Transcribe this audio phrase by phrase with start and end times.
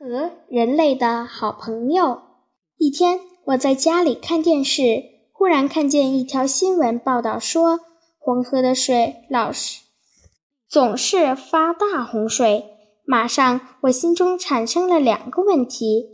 [0.00, 2.22] 和人类的好朋友。
[2.78, 7.80] 一天，我在家里看电视，忽然看见一条新闻报道说，
[8.18, 9.82] 黄河的水老是
[10.66, 12.64] 总是发大洪水。
[13.04, 16.06] 马上，我心中产生了两个问题：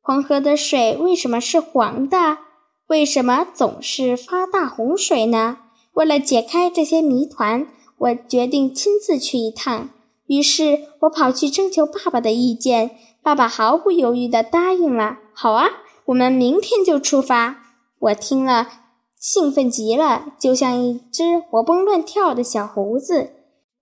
[0.00, 2.38] 黄河的水为什么是黄的？
[2.86, 5.58] 为什么总是发大洪水呢？
[5.94, 7.66] 为了解开这些谜团，
[7.98, 9.90] 我决定亲自去一趟。
[10.28, 12.92] 于是我跑去征求爸爸的意见。
[13.22, 15.18] 爸爸毫不犹豫地答应了。
[15.32, 15.68] 好啊，
[16.06, 17.62] 我们明天就出发。
[18.00, 18.68] 我听了，
[19.16, 23.30] 兴奋极了，就像一只活蹦乱跳的小猴子。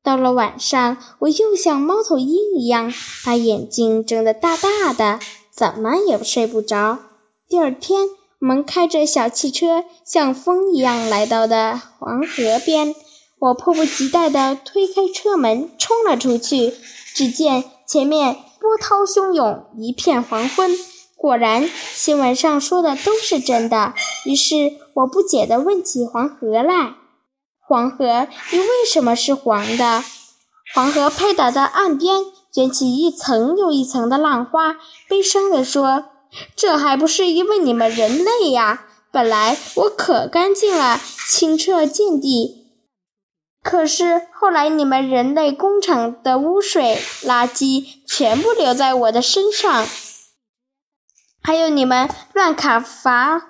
[0.03, 2.93] 到了晚上，我又像猫头鹰一样，
[3.25, 5.19] 把眼睛睁得大大的，
[5.51, 6.99] 怎么也睡不着。
[7.49, 8.09] 第二天，
[8.41, 12.95] 我们开着小汽车，像风一样来到的黄河边。
[13.41, 16.75] 我迫不及待地推开车门，冲了出去。
[17.15, 18.37] 只见前面。
[18.61, 20.77] 波涛汹涌，一片黄昏。
[21.17, 23.95] 果然，新闻上说的都是真的。
[24.27, 26.97] 于是，我不解地问起黄河来
[27.67, 30.05] ：“黄河，你为什么是黄的？”
[30.75, 34.77] 黄河拍打的岸边卷起一层又一层的浪花，
[35.09, 36.05] 悲伤地说
[36.55, 38.85] ：“这还不是因为你们人类呀！
[39.11, 42.59] 本来我可干净了，清澈见底。”
[43.63, 49.87] 可是后来，你们人类工厂的污水垃圾全部留在我的身上，
[51.43, 53.43] 还有你们乱砍伐、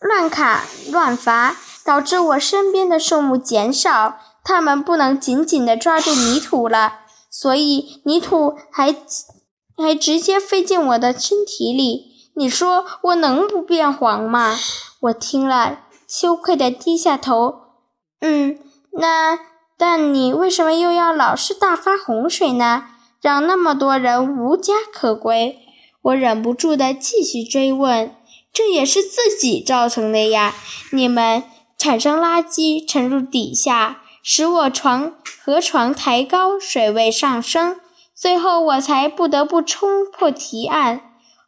[0.00, 7.00] 乱砍乱伐，导致我身边的树木减少，它们不能紧紧地抓住泥土了，
[7.30, 8.96] 所以泥土还
[9.76, 12.30] 还直接飞进我的身体里。
[12.34, 14.56] 你说我能不变黄吗？
[15.00, 17.54] 我听了，羞愧地低下头。
[18.20, 18.58] 嗯。
[18.98, 19.38] 那，
[19.76, 22.84] 但你为什么又要老是大发洪水呢？
[23.20, 25.58] 让那么多人无家可归？
[26.02, 28.14] 我忍不住的继续追问。
[28.52, 30.54] 这也是自己造成的呀！
[30.92, 31.42] 你们
[31.76, 35.12] 产生垃圾沉入底下，使我床
[35.44, 37.78] 河床抬高，水位上升，
[38.14, 41.02] 最后我才不得不冲破堤岸。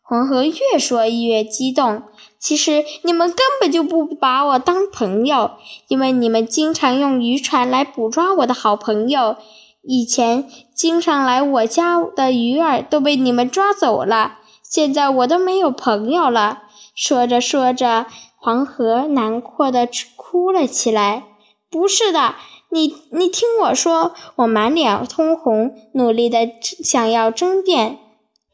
[0.08, 2.02] 黄河越说越激动。
[2.38, 5.50] 其实你们根本就不把我当朋友，
[5.88, 9.36] 因为你们经常用渔船来捕抓我的好朋友。
[9.82, 16.62] 以前经常来我家的鱼儿都被你们抓走了，现在我都没有朋友了。
[16.94, 18.06] 说着说着，
[18.38, 19.86] 黄河难过的
[20.16, 21.24] 哭了起来。
[21.70, 22.34] 不是的，
[22.70, 27.98] 你你听我说，我满脸通红，努力的想要争辩。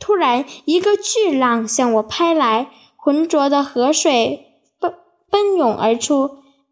[0.05, 2.69] 突然，一个巨浪向我拍来。
[2.95, 4.93] 浑浊的河水奔
[5.31, 6.25] 奔涌而出，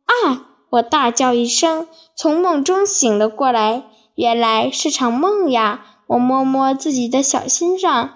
[0.04, 0.48] 啊！
[0.68, 3.84] 我大叫一声，从梦中醒了过来。
[4.16, 5.80] 原来是场梦呀！
[6.08, 8.10] 我摸摸自己的小心脏，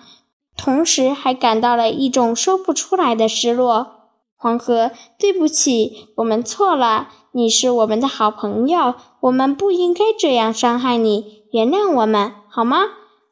[0.55, 4.10] 同时还感到了一种说不出来的失落。
[4.37, 7.09] 黄河，对不起，我们错了。
[7.32, 11.44] 你是我们的好朋友，我们不应该这样伤害你。
[11.53, 12.82] 原谅我们好吗？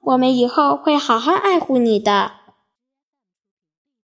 [0.04, 2.43] 我们以后会好好爱护你的。